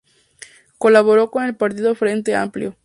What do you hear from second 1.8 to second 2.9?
Frente Amplio.